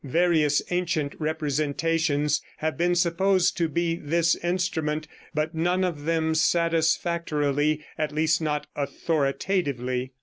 [0.03, 7.85] Various ancient representations have been supposed to be this instrument, but none of them satisfactorily,
[7.99, 10.13] at least not authoritatively.